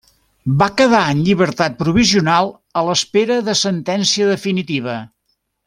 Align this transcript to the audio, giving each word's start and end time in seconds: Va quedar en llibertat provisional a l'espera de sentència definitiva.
Va 0.61 0.67
quedar 0.79 1.01
en 1.15 1.19
llibertat 1.27 1.75
provisional 1.83 2.51
a 2.81 2.83
l'espera 2.89 3.39
de 3.51 3.57
sentència 3.63 4.31
definitiva. 4.35 5.01